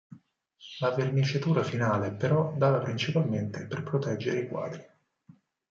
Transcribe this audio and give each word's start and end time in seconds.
La 0.79 0.95
verniciatura 0.95 1.61
finale 1.63 2.07
è 2.07 2.13
però 2.15 2.55
data 2.57 2.79
principalmente 2.79 3.67
per 3.67 3.83
proteggere 3.83 4.39
i 4.39 4.47
quadri. 4.47 4.83